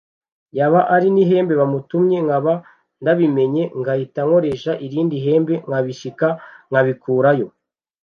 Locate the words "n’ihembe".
1.13-1.53